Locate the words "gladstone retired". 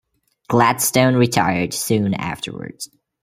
0.47-1.75